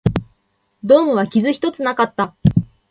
[0.83, 2.35] ドームは傷一つなかった